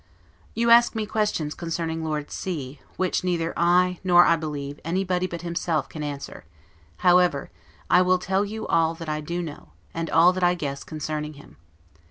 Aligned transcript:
You 0.55 0.71
ask 0.71 0.95
me 0.95 1.05
questions 1.05 1.53
concerning 1.53 2.03
Lord 2.03 2.31
C, 2.31 2.79
which 2.97 3.23
neither 3.23 3.53
I, 3.55 3.99
nor, 4.03 4.25
I 4.25 4.35
believe, 4.35 4.79
anybody 4.83 5.27
but 5.27 5.43
himself 5.43 5.87
can 5.89 6.01
answer; 6.01 6.43
however, 7.05 7.51
I 7.87 8.01
will 8.01 8.17
tell 8.17 8.43
you 8.43 8.65
all 8.65 8.95
that 8.95 9.09
I 9.09 9.21
do 9.21 9.43
know, 9.43 9.73
and 9.93 10.09
all 10.09 10.33
that 10.33 10.43
I 10.43 10.55
guess, 10.55 10.83
concerning 10.83 11.33
him. 11.33 11.55